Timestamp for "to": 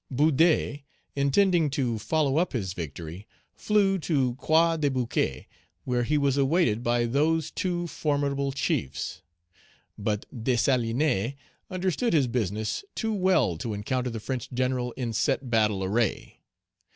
1.69-1.99, 3.99-4.33, 13.59-13.75